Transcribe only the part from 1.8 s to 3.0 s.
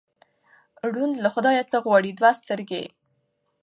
غواړي، دوې سترګې.